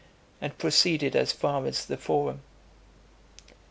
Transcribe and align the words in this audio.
and 0.41 0.57
proceeded 0.57 1.15
as 1.15 1.31
far 1.31 1.67
as 1.67 1.85
the 1.85 1.95
Forum. 1.95 2.41